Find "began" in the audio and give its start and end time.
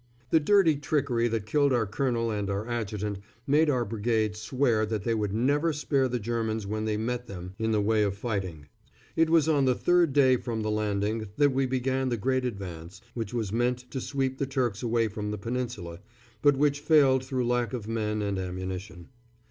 11.67-12.09